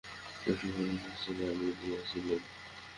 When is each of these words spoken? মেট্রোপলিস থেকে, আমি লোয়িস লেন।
মেট্রোপলিস 0.43 1.17
থেকে, 1.23 1.43
আমি 1.51 1.67
লোয়িস 1.79 2.11
লেন। 2.17 2.41